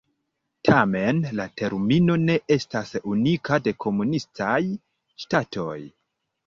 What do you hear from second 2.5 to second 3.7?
estas unika